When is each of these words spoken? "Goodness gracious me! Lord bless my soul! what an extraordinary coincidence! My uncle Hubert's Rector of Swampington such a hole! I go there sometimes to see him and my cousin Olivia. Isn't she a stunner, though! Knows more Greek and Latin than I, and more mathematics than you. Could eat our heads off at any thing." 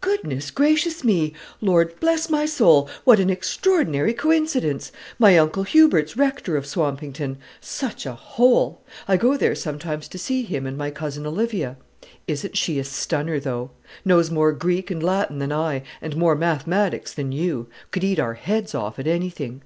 "Goodness 0.00 0.50
gracious 0.50 1.04
me! 1.04 1.34
Lord 1.60 2.00
bless 2.00 2.30
my 2.30 2.46
soul! 2.46 2.88
what 3.04 3.20
an 3.20 3.28
extraordinary 3.28 4.14
coincidence! 4.14 4.90
My 5.18 5.36
uncle 5.36 5.64
Hubert's 5.64 6.16
Rector 6.16 6.56
of 6.56 6.64
Swampington 6.64 7.36
such 7.60 8.06
a 8.06 8.14
hole! 8.14 8.80
I 9.06 9.18
go 9.18 9.36
there 9.36 9.54
sometimes 9.54 10.08
to 10.08 10.18
see 10.18 10.44
him 10.44 10.64
and 10.64 10.78
my 10.78 10.90
cousin 10.90 11.26
Olivia. 11.26 11.76
Isn't 12.26 12.56
she 12.56 12.78
a 12.78 12.84
stunner, 12.84 13.38
though! 13.38 13.70
Knows 14.02 14.30
more 14.30 14.52
Greek 14.52 14.90
and 14.90 15.02
Latin 15.02 15.40
than 15.40 15.52
I, 15.52 15.82
and 16.00 16.16
more 16.16 16.34
mathematics 16.36 17.12
than 17.12 17.30
you. 17.30 17.68
Could 17.90 18.02
eat 18.02 18.18
our 18.18 18.32
heads 18.32 18.74
off 18.74 18.98
at 18.98 19.06
any 19.06 19.28
thing." 19.28 19.60